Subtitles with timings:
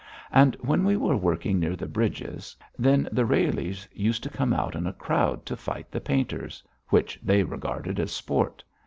[0.31, 4.73] And when we were working near the bridges, then the "railies" used to come out
[4.73, 8.63] in a crowd to fight the painters which they regarded as sport.